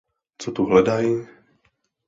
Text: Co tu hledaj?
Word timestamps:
Co 0.39 0.49
tu 0.51 0.61
hledaj? 0.69 1.07